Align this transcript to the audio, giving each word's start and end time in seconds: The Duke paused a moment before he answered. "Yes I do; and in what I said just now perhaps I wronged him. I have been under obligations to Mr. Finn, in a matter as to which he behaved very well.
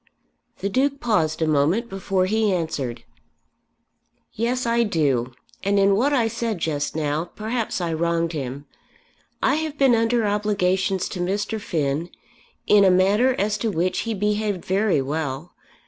The 0.61 0.67
Duke 0.67 0.99
paused 0.99 1.43
a 1.43 1.47
moment 1.47 1.87
before 1.87 2.25
he 2.25 2.51
answered. 2.51 3.03
"Yes 4.33 4.65
I 4.65 4.81
do; 4.81 5.31
and 5.63 5.77
in 5.77 5.95
what 5.95 6.11
I 6.11 6.27
said 6.27 6.57
just 6.57 6.95
now 6.95 7.25
perhaps 7.25 7.79
I 7.79 7.93
wronged 7.93 8.31
him. 8.31 8.65
I 9.43 9.57
have 9.57 9.77
been 9.77 9.93
under 9.93 10.25
obligations 10.25 11.07
to 11.09 11.19
Mr. 11.19 11.61
Finn, 11.61 12.09
in 12.65 12.83
a 12.83 12.89
matter 12.89 13.35
as 13.35 13.59
to 13.59 13.69
which 13.69 13.99
he 13.99 14.15
behaved 14.15 14.65
very 14.65 15.03
well. 15.03 15.53